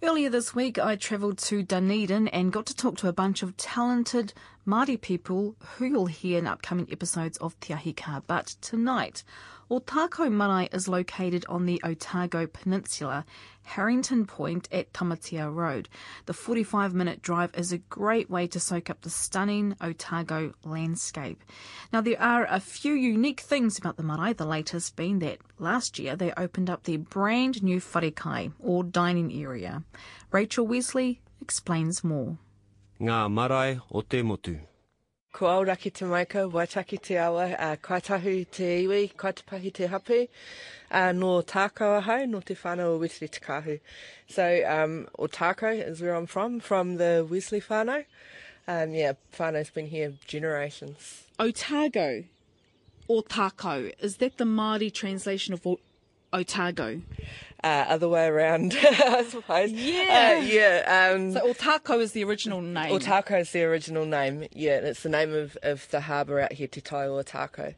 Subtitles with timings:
[0.00, 3.56] Earlier this week, I travelled to Dunedin and got to talk to a bunch of
[3.56, 4.32] talented
[4.68, 8.20] Māori people who you'll hear in upcoming episodes of Te Ahi Kaa.
[8.26, 9.24] But tonight,
[9.70, 13.24] Otakou Marae is located on the Otago Peninsula,
[13.62, 15.88] Harrington Point at Tamatea Road.
[16.26, 21.42] The 45 minute drive is a great way to soak up the stunning Otago landscape.
[21.90, 25.98] Now, there are a few unique things about the marae, the latest being that last
[25.98, 29.82] year they opened up their brand new wharekai, or dining area.
[30.30, 32.36] Rachel Wesley explains more.
[33.00, 34.56] Ngā marae o te motu.
[35.32, 40.26] Ko auraki te maika, waitaki te awa, uh, kaitahu te iwi, kaitapahi te hapu,
[40.90, 43.78] uh, no tākau ahau, no te whānau o Wesley Te Kahu.
[44.26, 48.04] So, um, Otako is where I'm from, from the Wesley whānau.
[48.66, 51.24] Um, yeah, whānau's been here generations.
[51.38, 52.24] Otago,
[53.06, 55.78] or Tako, is that the Māori translation of o-
[56.32, 57.00] Otago?
[57.64, 59.72] Uh, other way around, I suppose.
[59.72, 60.38] Yeah.
[60.38, 61.10] Uh, yeah.
[61.12, 62.92] Um, So Otakou is the original name.
[62.92, 66.52] Otakou is the original name, yeah, and it's the name of, of the harbour out
[66.52, 67.74] here, Te Tai Otakou.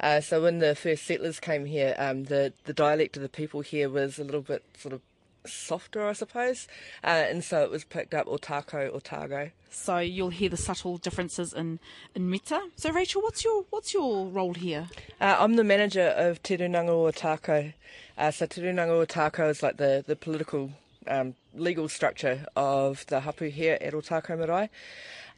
[0.00, 3.60] Uh, so when the first settlers came here, um, the, the dialect of the people
[3.62, 5.00] here was a little bit sort of
[5.46, 6.68] softer, I suppose,
[7.04, 9.50] uh, and so it was picked up Otakou, Otago.
[9.70, 11.78] So you'll hear the subtle differences in,
[12.14, 12.60] in mita.
[12.76, 14.88] So Rachel, what's your what's your role here?
[15.20, 17.72] Uh, I'm the manager of Te Runanga Otakou.
[18.18, 20.72] Uh, so Te Runanga Otakou is like the, the political
[21.06, 24.68] um, legal structure of the hapu here at Otakou Marae.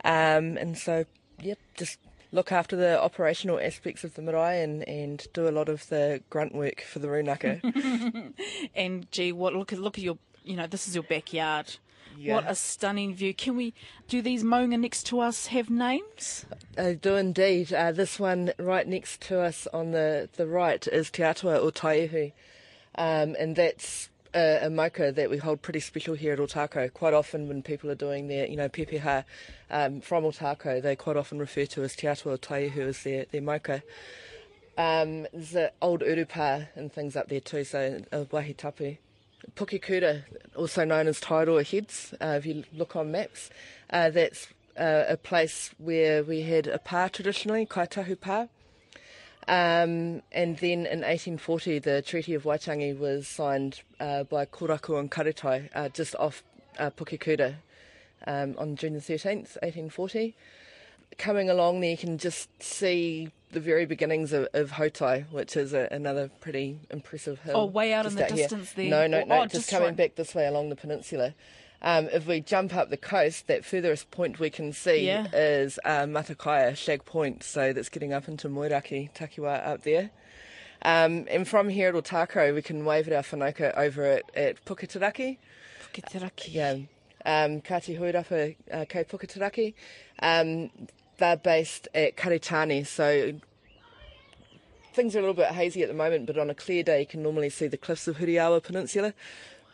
[0.04, 1.04] Um, and so,
[1.40, 1.98] yep, just
[2.34, 6.20] look after the operational aspects of the marae and, and do a lot of the
[6.28, 7.62] grunt work for the runaka.
[8.74, 11.76] And gee, what look at look at your you know this is your backyard.
[12.16, 12.34] Yeah.
[12.34, 13.34] What a stunning view!
[13.34, 13.74] Can we
[14.06, 16.46] do these maunga next to us have names?
[16.78, 17.72] I do indeed.
[17.72, 21.70] Uh, this one right next to us on the, the right is Te Atua o
[21.70, 22.30] Taihu.
[22.96, 26.92] Um, and that's a, a that we hold pretty special here at Otakou.
[26.92, 29.24] Quite often when people are doing their, you know, pepeha
[29.70, 33.26] um, from Otakou, they quite often refer to as Te Atua o Taihu as their,
[33.30, 33.82] their moka.
[34.76, 38.96] Um, there's old urupa and things up there too, so a wahi tapu.
[39.54, 40.24] Pukekura,
[40.56, 43.50] also known as Taiaroa Heads, uh, if you look on maps,
[43.90, 48.48] uh, that's uh, a place where we had a pa traditionally, Kaitahu pa.
[49.46, 55.10] Um, and then in 1840, the Treaty of Waitangi was signed uh, by Korako and
[55.10, 56.42] Karetai, uh, just off
[56.78, 57.56] uh, Pukekura,
[58.26, 60.34] um, on June the 13th, 1840.
[61.18, 65.72] Coming along there, you can just see the very beginnings of, of Hotai, which is
[65.72, 67.56] a, another pretty impressive hill.
[67.56, 68.36] Oh, way out in the here.
[68.36, 68.88] distance there.
[68.90, 71.34] No, no, no, oh, just, just coming right- back this way along the peninsula.
[71.84, 75.26] Um, if we jump up the coast, that furthest point we can see Yeah.
[75.34, 80.10] is uh, Matakaea, Shag Point, so that's getting up into Moeraki, Takiwa up there.
[80.80, 84.64] Um, and from here at Otakou, we can wave at our whanaika over at, at
[84.64, 85.36] Puketaraki.
[85.92, 86.54] Puketeraki.
[86.54, 86.72] Yeah.
[87.26, 89.74] Um, Kati Huirapa, uh, Kei Puketeraki.
[90.20, 90.70] Um,
[91.18, 93.34] they're based at Karitane, so
[94.94, 97.06] things are a little bit hazy at the moment, but on a clear day you
[97.06, 99.12] can normally see the cliffs of Huriawa Peninsula,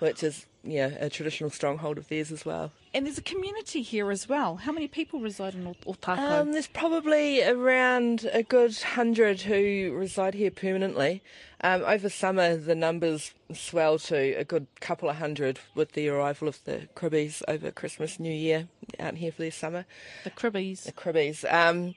[0.01, 2.73] which is yeah a traditional stronghold of theirs as well.
[2.93, 4.57] And there's a community here as well.
[4.57, 6.19] How many people reside in Ot- Otakou?
[6.19, 11.23] Um, there's probably around a good hundred who reside here permanently.
[11.63, 16.49] Um, over summer, the numbers swell to a good couple of hundred with the arrival
[16.49, 18.67] of the Cribbies over Christmas, New Year
[18.99, 19.87] out here for their summer.
[20.25, 20.83] the Cribbies.
[20.83, 21.45] The Cribbies.
[21.53, 21.95] Um,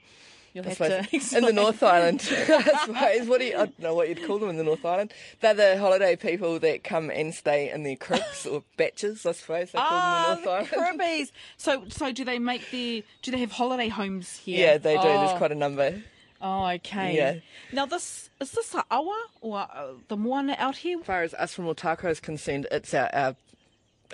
[0.54, 1.06] You'll have to
[1.36, 1.52] in the.
[1.52, 3.28] North Island, I suppose.
[3.28, 5.12] What do you, I don't know what you'd call them in the North Island.
[5.40, 9.72] They're the holiday people that come and stay in their cribs or batches, I suppose
[9.72, 11.00] they call Ah, them in the North the Island.
[11.00, 11.32] Cribbies.
[11.56, 13.02] So, so do they make their?
[13.22, 14.58] Do they have holiday homes here?
[14.66, 15.00] Yeah, they do.
[15.00, 16.02] Oh, There's quite a number.
[16.40, 17.16] Oh, okay.
[17.16, 17.34] Yeah.
[17.72, 20.98] Now, this is this a awa or uh, the moana out here?
[21.00, 23.36] As far as us from Otakou is concerned, it's our, our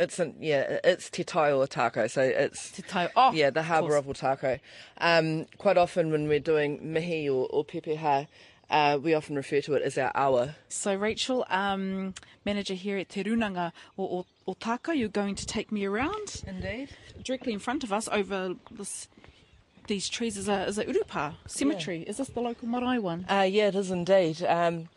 [0.00, 3.62] it's an, yeah, it's Te Tai o Otakou, so it's Te tai- oh, yeah, the
[3.62, 4.58] harbour of Otakou.
[4.98, 8.26] Um, quite often when we're doing mihi or, or pepeha,
[8.70, 10.56] uh, we often refer to it as our awa.
[10.68, 15.70] So, Rachel, um, manager here at Te Runanga or, or Otakou, you're going to take
[15.70, 16.42] me around.
[16.46, 16.90] Indeed.
[17.22, 19.08] Directly in front of us, over this,
[19.86, 22.02] these trees, is a, is a urupa cemetery.
[22.02, 23.26] Is this the local marae one?
[23.28, 24.42] Uh, yeah, it is indeed.
[24.44, 24.88] Um,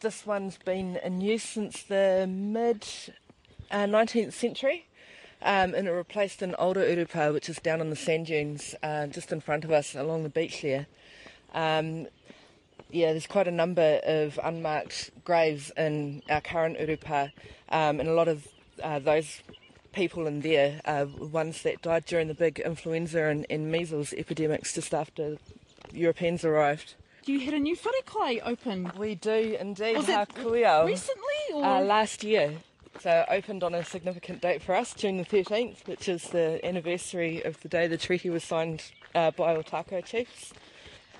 [0.00, 2.86] this one's been in use since the mid
[3.70, 4.86] uh, 19th century.
[5.40, 9.06] Um, and it replaced an older urupa, which is down on the sand dunes uh,
[9.06, 10.86] just in front of us along the beach there.
[11.54, 12.08] Um,
[12.90, 17.30] yeah, there's quite a number of unmarked graves in our current urupa,
[17.68, 18.48] um, and a lot of
[18.82, 19.42] uh, those
[19.92, 24.74] people in there are ones that died during the big influenza and, and measles epidemics
[24.74, 25.36] just after
[25.92, 26.94] Europeans arrived.
[27.24, 29.96] Do you had a new wharekai open We do indeed.
[29.96, 30.28] Was it
[30.84, 31.22] recently
[31.52, 32.54] or Uh, last year.
[33.00, 37.42] So opened on a significant date for us, June the 13th, which is the anniversary
[37.42, 38.82] of the day the treaty was signed
[39.14, 40.52] uh, by Otakou chiefs.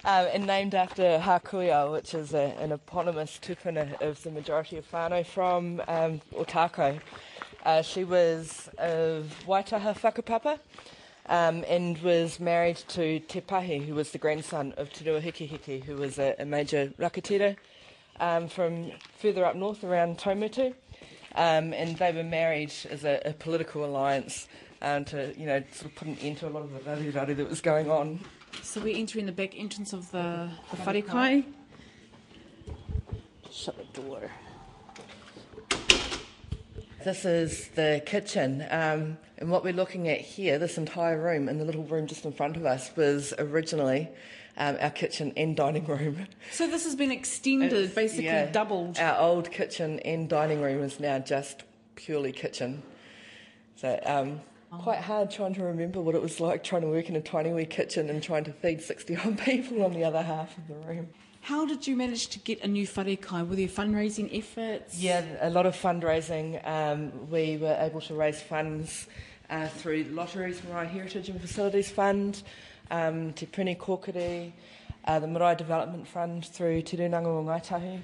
[0.05, 4.91] Um, and named after Hakuiao, which is a, an eponymous tupuna of the majority of
[4.91, 6.99] whānau from um, Otakou.
[7.65, 10.59] Uh, she was of Waitaha whakapapa
[11.27, 15.47] um, and was married to Te Pahi, who was the grandson of Te Rua Hiki
[15.49, 17.57] Hiki, who was a, a major rakatira
[18.19, 20.75] um, from further up north around Taumutu.
[21.35, 24.49] Um, and they were married as a, a political alliance
[24.83, 27.35] um, to, you know, sort of put an end to a lot of the rari
[27.35, 28.21] that was going on.
[28.63, 31.45] So we're entering the back entrance of the, the wharekai.
[33.51, 34.31] Shut the door.
[37.05, 41.61] This is the kitchen, um, and what we're looking at here, this entire room and
[41.61, 44.09] the little room just in front of us, was originally
[44.59, 46.27] um, our kitchen and dining room.
[46.51, 48.99] So this has been extended, it's, basically yeah, doubled.
[48.99, 51.63] Our old kitchen and dining room is now just
[51.95, 52.83] purely kitchen.
[53.77, 54.41] So um,
[54.73, 54.79] oh.
[54.79, 57.53] quite hard trying to remember what it was like trying to work in a tiny
[57.53, 60.75] wee kitchen and trying to feed 60 odd people on the other half of the
[60.75, 61.09] room.
[61.43, 63.49] How did you manage to get a new wharekai?
[63.49, 64.99] Were there fundraising efforts?
[64.99, 66.67] Yeah, a lot of fundraising.
[66.67, 69.07] Um, we were able to raise funds
[69.49, 72.43] uh, through lotteries, Marae Heritage and Facilities Fund,
[72.91, 74.53] um, Te Puni Kōkiri,
[75.05, 78.01] uh, the Marae Development Fund through Te Runanga o Ngaitahu,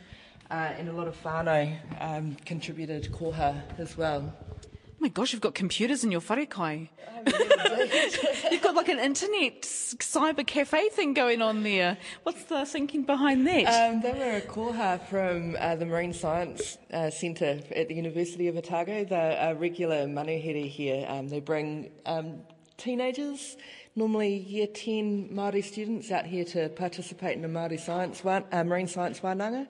[0.50, 4.32] uh, and a lot of whānau um, contributed koha as well.
[4.62, 6.88] Oh my gosh, you've got computers in your wharekai.
[8.50, 11.98] you've got like an internet cyber cafe thing going on there.
[12.22, 13.64] What's the thinking behind that?
[13.64, 18.48] Um, they were a koha from uh, the Marine Science uh, Centre at the University
[18.48, 19.04] of Otago.
[19.04, 21.06] They're a regular manuhiri here.
[21.08, 22.40] Um, they bring um,
[22.76, 23.56] teenagers
[23.96, 28.88] normally year 10 Māori students out here to participate in a Māori science, uh, marine
[28.88, 29.66] science wānanga.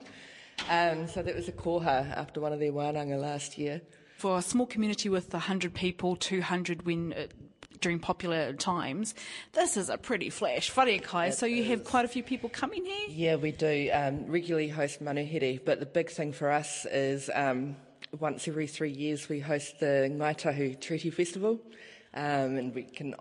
[0.69, 3.81] Um, so that was a koha after one of their wānanga last year.
[4.17, 7.27] For a small community with 100 people, 200 when uh,
[7.81, 9.13] during popular times,
[9.53, 11.33] this is a pretty flash wharekai.
[11.33, 13.07] So you have quite a few people coming here?
[13.09, 13.89] Yeah, we do.
[13.93, 17.75] Um, regularly host manuhiri, but the big thing for us is um,
[18.17, 21.59] once every three years we host the Ngaitahu Treaty Festival.
[22.15, 23.13] Um, and we can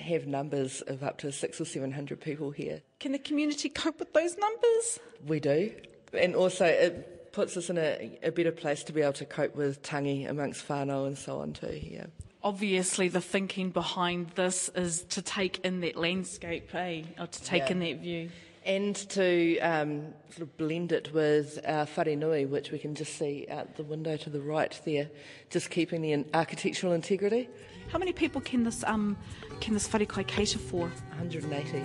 [0.00, 2.82] have numbers of up to six or seven hundred people here.
[2.98, 4.98] Can the community cope with those numbers?
[5.26, 5.72] We do.
[6.12, 9.54] And also, it puts us in a, a better place to be able to cope
[9.54, 12.08] with tangi amongst whānau and so on too here.
[12.42, 17.02] Obviously, the thinking behind this is to take in that landscape, eh?
[17.18, 17.72] Or to take yeah.
[17.72, 18.30] in that view.
[18.64, 23.16] And to um, sort of blend it with our whare nui, which we can just
[23.16, 25.08] see out the window to the right there,
[25.48, 27.48] just keeping the architectural integrity.
[27.92, 29.16] How many people can this um,
[29.60, 30.90] can this wharekai cater for?
[31.18, 31.84] 180.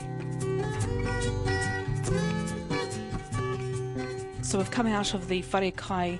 [4.43, 6.19] So we've come out of the wharekai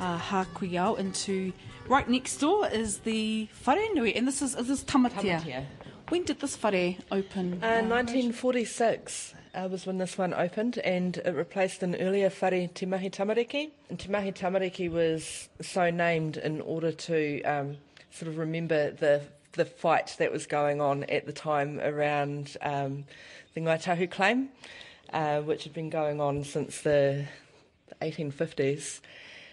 [0.00, 1.52] uh, Hakuiao into
[1.88, 5.40] right next door is the whare nui, and this is, is this tamatea.
[5.42, 5.66] tamatea.
[6.08, 7.62] When did this whare open?
[7.62, 12.86] Uh, 1946 uh, was when this one opened, and it replaced an earlier whare Te
[12.86, 13.70] Mahi Tamariki.
[13.90, 17.76] And Te Mahi Tamariki was so named in order to um,
[18.16, 19.22] sort of remember the
[19.52, 23.04] the fight that was going on at the time around um,
[23.54, 24.50] the Ngaitahu claim,
[25.12, 27.26] uh, which had been going on since the
[28.02, 29.00] 1850s.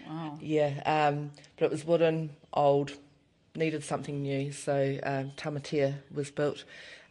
[0.06, 0.38] Wow.
[0.42, 2.92] Yeah, um, but it was wooden, old,
[3.54, 6.64] needed something new, so um, Tamatea was built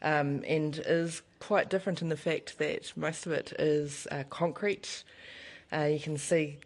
[0.04, 5.04] um, and is quite different in the fact that most of it is uh, concrete.
[5.72, 6.58] Uh, you can see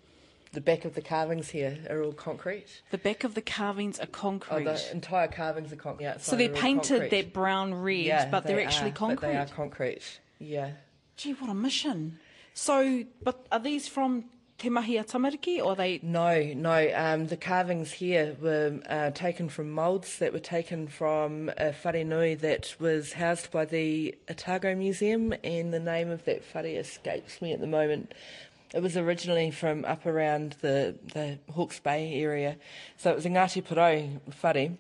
[0.54, 2.82] the back of the carvings here are all concrete.
[2.92, 4.68] The back of the carvings are concrete.
[4.68, 6.06] Oh, the entire carvings are concrete.
[6.06, 7.10] Yeah, so they're painted concrete.
[7.10, 9.28] that brown red, yeah, but they they're actually are, concrete.
[9.28, 10.20] they are concrete.
[10.40, 10.72] Yeah.
[11.16, 12.20] Gee, what a mission!
[12.54, 14.26] So, but are these from
[14.58, 16.00] Te Mahi Tamariki or they?
[16.02, 16.92] No, no.
[16.96, 22.04] Um, the carvings here were uh, taken from moulds that were taken from a whare
[22.04, 27.40] nui that was housed by the Otago Museum, and the name of that whare escapes
[27.40, 28.16] me at the moment.
[28.74, 32.58] It was originally from up around the, the Hawke's Bay area.
[32.98, 34.78] So it was a Ngāti Porou whare.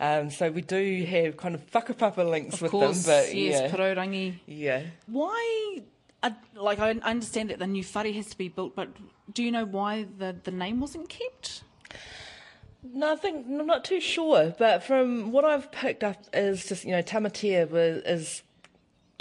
[0.00, 3.24] Um, so we do have kind of whakapapa links of with course, them.
[3.24, 3.70] But yes, yeah.
[3.76, 4.34] Porourangi.
[4.46, 4.82] Yeah.
[5.06, 5.82] Why,
[6.22, 8.88] uh, like I understand that the new whare has to be built, but
[9.32, 11.62] do you know why the, the name wasn't kept?
[12.92, 16.84] No, I think I'm not too sure, but from what I've picked up is just
[16.84, 18.42] you know Tamatea was is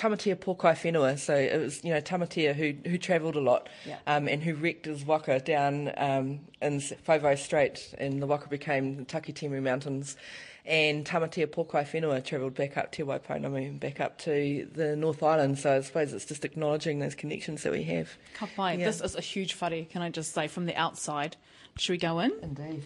[0.03, 4.00] Tamatea Pōkai Whenua, so it was, you know, Tamatea who who travelled a lot yeah.
[4.05, 8.98] um, and who wrecked his waka down um, in Whaiwai Strait and the waka became
[8.98, 10.17] the Takitimu Mountains.
[10.65, 15.24] And Tamatea Pōkai Whenua travelled back up Te Waipounamu and back up to the North
[15.24, 18.17] Island, so I suppose it's just acknowledging those connections that we have.
[18.33, 18.77] Ka pai.
[18.77, 18.86] Yeah.
[18.86, 21.38] This is a huge whare, can I just say, from the outside.
[21.77, 22.31] Should we go in?
[22.41, 22.86] Indeed.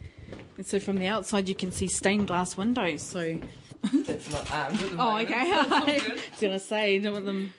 [0.57, 3.01] And so from the outside, you can see stained glass windows.
[3.01, 3.39] So,
[3.84, 5.29] That's not armed at the oh, moment.
[5.29, 5.51] okay.
[5.53, 7.53] I was gonna say, some of them.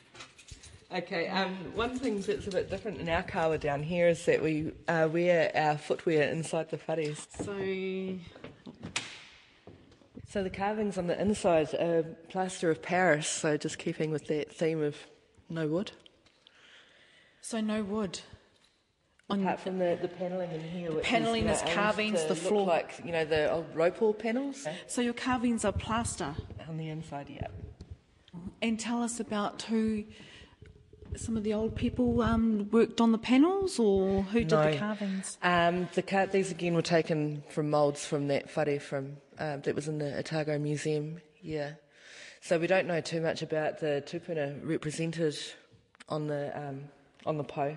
[0.94, 4.42] Okay, um, one thing that's a bit different in our kawa down here is that
[4.42, 7.26] we uh, wear our footwear inside the whares.
[7.44, 8.18] So,
[10.28, 14.50] So the carvings on the inside are plaster of Paris, so just keeping with that
[14.52, 14.96] theme of
[15.50, 15.92] no wood.
[17.42, 18.20] so no wood.
[19.30, 21.78] On, Apart from the, the panelling in here, which Panelling is, is you know, aimed
[21.78, 22.66] carvings, the floor.
[22.66, 26.35] like you know the old rope wall panels so your carvings are plaster.
[26.66, 27.28] on the inside.
[27.28, 27.49] Yeah.
[28.62, 30.04] And tell us about who
[31.14, 35.37] some of the old people um, worked on the panels, or who did the carvings.
[35.42, 39.75] Um, the car- these again were taken from moulds from that whare from um, that
[39.75, 41.20] was in the Otago Museum.
[41.42, 41.73] Yeah,
[42.40, 45.37] so we don't know too much about the tupuna represented
[46.08, 46.85] on the um,
[47.26, 47.76] on the po.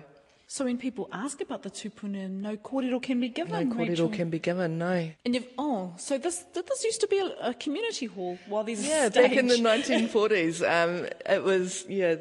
[0.52, 3.70] So when people ask about the tupuna, no kōrero can be given.
[3.70, 4.08] No kōrero Rachel.
[4.10, 4.76] can be given.
[4.76, 5.10] No.
[5.24, 8.86] And you've oh, so this this used to be a, a community hall while these
[8.86, 12.16] Yeah, back in the 1940s, um, it was yeah.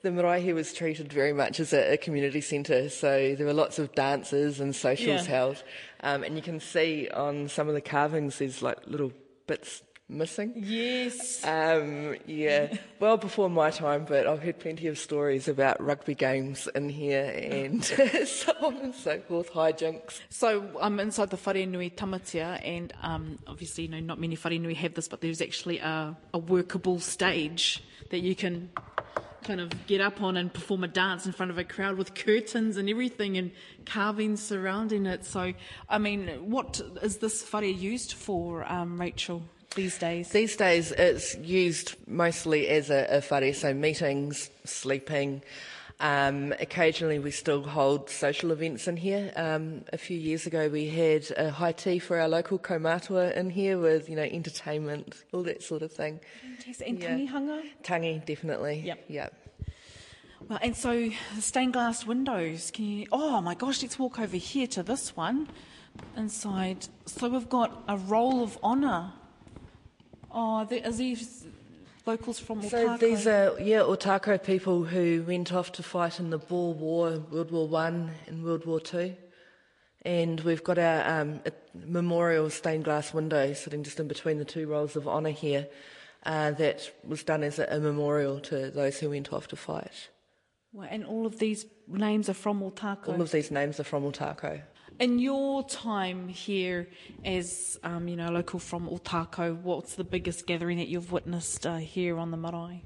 [0.00, 3.78] The marae was treated very much as a, a community centre, so there were lots
[3.78, 5.34] of dances and socials Yeah.
[5.36, 5.62] held,
[6.00, 9.12] um, and you can see on some of the carvings there's like little
[9.46, 10.52] bits missing.
[10.56, 11.44] Yes.
[11.44, 16.68] Um, yeah, well before my time, but I've heard plenty of stories about rugby games
[16.74, 17.84] in here and
[18.26, 20.20] so on and so forth, hijinks.
[20.28, 24.58] So I'm inside the Whare Nui Tamatea, and um, obviously, you know, not many Whare
[24.58, 28.70] Nui have this, but there's actually a, a workable stage that you can
[29.44, 32.14] kind of get up on and perform a dance in front of a crowd with
[32.14, 33.50] curtains and everything and
[33.84, 35.24] carvings surrounding it.
[35.24, 35.52] So,
[35.88, 39.42] I mean, what is this whare used for, um, Rachel,
[39.74, 40.30] these days?
[40.30, 45.42] These days, it's used mostly as a, a whare, so meetings, sleeping.
[46.00, 49.32] Um, occasionally, we still hold social events in here.
[49.36, 53.50] Um, a few years ago, we had a high tea for our local kaumatua in
[53.50, 56.20] here with, you know, entertainment, all that sort of thing.
[56.84, 57.10] And Yeah.
[57.10, 57.62] tangihanga?
[57.82, 58.82] Tangi, definitely.
[58.84, 59.04] Yep.
[59.08, 59.34] Yep.
[60.48, 62.70] Well, and so stained glass windows.
[62.70, 63.06] Can you?
[63.12, 63.80] Oh my gosh!
[63.80, 65.48] Let's walk over here to this one
[66.16, 66.86] inside.
[67.06, 69.12] So we've got a roll of honour.
[70.36, 71.46] Oh, there, are these
[72.04, 76.38] locals from So these are yeah Otakou people who went off to fight in the
[76.38, 79.14] Boer War, World War One and World War Two,
[80.02, 81.52] and we've got our um, a
[81.86, 85.68] memorial stained glass window sitting just in between the two rolls of honour here.
[86.26, 90.08] Uh, that was done as a, a memorial to those who went off to fight.
[90.72, 93.08] Well, and all of these names are from Otakou.
[93.08, 94.62] All of these names are from Otakou.
[95.00, 96.88] In your time here,
[97.24, 101.66] as um, you know, a local from Otakou, what's the biggest gathering that you've witnessed
[101.66, 102.82] uh, here on the marae?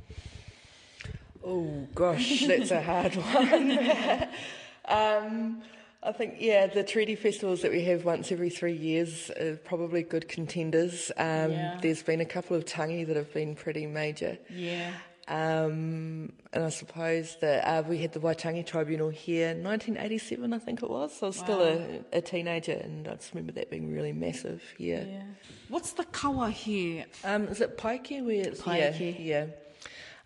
[1.45, 3.71] Oh gosh, that's a hard one.
[4.87, 5.63] um,
[6.03, 10.03] I think yeah, the treaty festivals that we have once every three years are probably
[10.03, 11.11] good contenders.
[11.17, 11.79] Um, Yeah.
[11.83, 14.39] There's been a couple of tangi that have been pretty major.
[14.49, 14.93] Yeah.
[15.29, 20.59] Um, and I suppose that uh, we had the Waitangi Tribunal here in 1987, I
[20.59, 21.23] think it was.
[21.23, 25.07] I was still a, a teenager, and I just remember that being really massive here.
[25.07, 25.23] Yeah.
[25.69, 27.05] What's the kawa here?
[27.25, 28.67] Um, is it Paiki where it's.
[28.67, 28.97] Yeah.
[28.99, 29.47] yeah.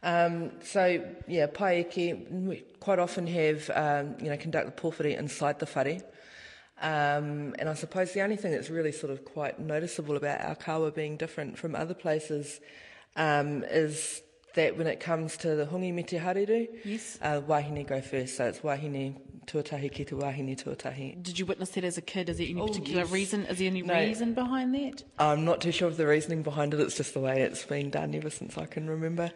[0.04, 2.30] Um, so yeah, Paiki.
[2.30, 6.00] We quite often have um, you know conduct the pōwhiri inside the whare.
[6.80, 10.54] Um, and I suppose the only thing that's really sort of quite noticeable about our
[10.54, 12.60] kawa being different from other places
[13.16, 14.22] um, is
[14.54, 17.18] that when it comes to the hongi me te hareru, Yes.
[17.22, 18.36] uh, wahine go first.
[18.36, 19.16] So it's wahine
[19.46, 21.22] tuatahi ki te wahine tuatahi.
[21.22, 22.28] Did you witness that as a kid?
[22.28, 23.10] Is there any Oh, particular yes.
[23.10, 23.46] reason?
[23.46, 23.94] Is there any No.
[23.94, 25.04] reason behind that?
[25.18, 27.90] I'm not too sure of the reasoning behind it, it's just the way it's been
[27.90, 29.30] done ever since I can remember.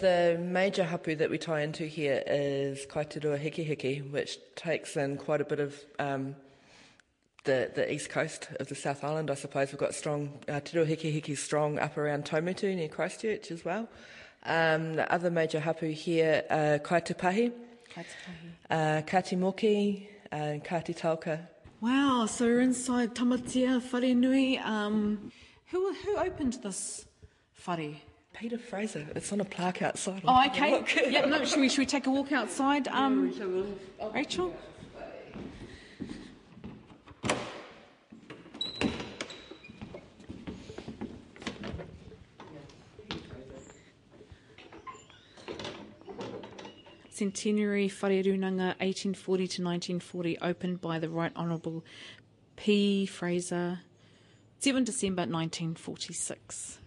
[0.00, 5.16] The major hapu that we tie into here is Kaiturua Hiki Hiki, which takes in
[5.16, 6.36] quite a bit of um,
[7.44, 9.72] the, the east coast of the South Island, I suppose.
[9.72, 13.88] We've got strong, uh, Te Hiki Hiki strong up around Taumutu near Christchurch as well.
[14.44, 17.52] Um, the other major hapu here are Kaitupahi,
[18.70, 21.40] uh, Katimoki, and Kati Tauka.
[21.80, 24.58] Wow, so we're inside Tamatia Whare Nui.
[24.58, 25.30] Um,
[25.66, 27.06] who, who opened this
[27.66, 27.94] whare?
[28.34, 30.22] Peter Fraser, it's on a plaque outside.
[30.24, 31.10] Oh, okay.
[31.10, 32.86] yep, no, should we, should we take a walk outside?
[32.86, 33.32] Um,
[34.14, 34.54] Rachel?
[47.18, 51.84] Centenary Whareunanga 1840 to 1940, opened by the Right Honourable
[52.54, 53.06] P.
[53.06, 53.80] Fraser,
[54.60, 56.78] 7 December 1946.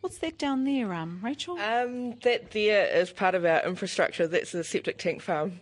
[0.00, 1.56] What's that down there, um, Rachel?
[1.56, 4.26] Um, that there is part of our infrastructure.
[4.26, 5.60] That's the septic tank farm.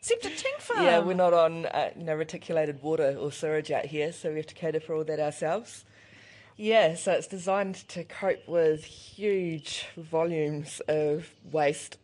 [0.00, 0.82] Septic tank farm.
[0.82, 4.36] Yeah, we're not on uh, you know, reticulated water or sewage out here, so we
[4.36, 5.84] have to cater for all that ourselves.
[6.62, 11.96] Yeah, so it's designed to cope with huge volumes of waste.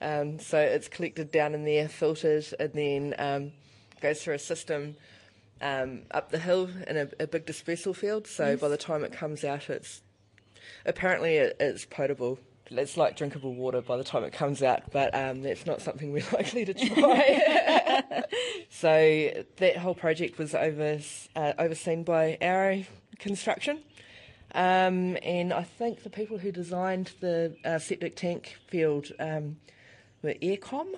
[0.00, 3.52] Um, so it's collected down in there, filtered, and then um,
[4.00, 4.96] goes through a system
[5.60, 8.26] um, up the hill in a, a big dispersal field.
[8.26, 10.02] So by the time it comes out, it's
[10.84, 12.40] apparently it, it's potable.
[12.70, 16.12] It's like drinkable water by the time it comes out, but um, that's not something
[16.12, 18.22] we're likely to try.
[18.70, 21.00] so that whole project was over,
[21.34, 22.84] uh, overseen by Arrow
[23.18, 23.80] Construction.
[24.54, 29.56] Um, and I think the people who designed the uh, septic tank field um,
[30.22, 30.94] were Aircom.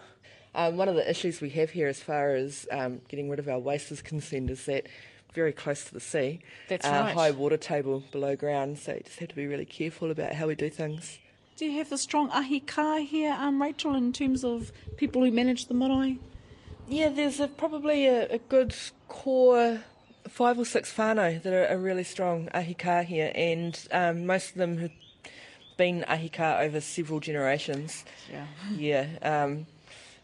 [0.55, 3.49] Um, one of the issues we have here, as far as um, getting rid of
[3.49, 4.87] our waste is concerned, is that
[5.35, 7.15] very close to the sea, That's uh, right.
[7.15, 8.79] high water table below ground.
[8.79, 11.19] So you just have to be really careful about how we do things.
[11.57, 15.31] Do you have the strong ahi ka here, um, Rachel, in terms of people who
[15.31, 16.19] manage the marae?
[16.89, 18.75] Yeah, there's a, probably a, a good
[19.09, 19.81] core
[20.29, 24.57] five or six whānau that are, are really strong ahika here, and um, most of
[24.57, 24.93] them have
[25.77, 28.05] been ahika over several generations.
[28.31, 28.47] Yeah.
[28.75, 29.67] Yeah, um,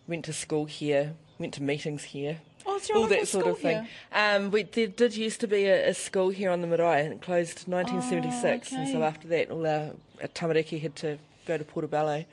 [0.07, 2.41] went to school here, went to meetings here.
[2.69, 3.89] Oh, is there a all that sort of thing.
[4.13, 7.15] Um, we, there did used to be a, a school here on the marae, and
[7.15, 8.73] it closed in 1976.
[8.73, 12.27] And so after that, all our, our tamariki had to go to Portobello.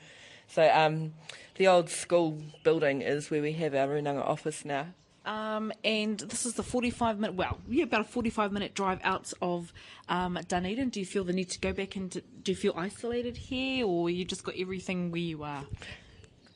[0.46, 1.14] So um,
[1.54, 4.88] the old school building is where we have our Runanga office now.
[5.24, 9.32] Um, and this is the 45 minute, well, yeah, about a 45 minute drive out
[9.40, 9.72] of
[10.08, 10.90] um, Dunedin.
[10.90, 14.08] Do you feel the need to go back and do you feel isolated here or
[14.10, 15.64] you just got everything where you are?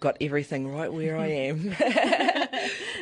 [0.01, 1.77] got everything right where I am.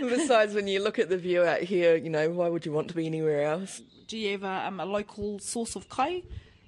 [0.00, 2.88] Besides, when you look at the view out here, you know, why would you want
[2.88, 3.82] to be anywhere else?
[4.06, 6.22] Do you have a, um, a local source of kai?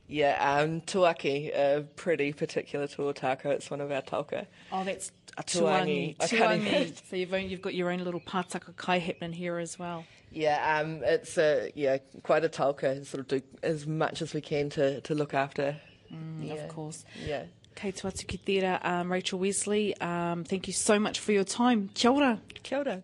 [0.08, 3.46] Yeah, um, Tuaki, a pretty particular tuataka.
[3.46, 4.46] It's one of our tauka.
[4.72, 6.16] Oh, that's a Tuangi.
[6.16, 6.18] tuangi.
[6.18, 7.00] Tuangi.
[7.10, 10.04] so you've, you've got your own little pātaka kai happening here as well.
[10.32, 13.06] Yeah, um, it's a, yeah, quite a tauka.
[13.06, 15.76] Sort of do as much as we can to, to look after.
[16.40, 16.54] yeah.
[16.54, 17.04] Of course.
[17.24, 17.44] Yeah.
[17.80, 21.44] Kei tu atu ki tērā, um, Rachel Wesley, um, thank you so much for your
[21.44, 21.88] time.
[21.94, 22.38] Kia ora.
[22.62, 23.02] Kia ora.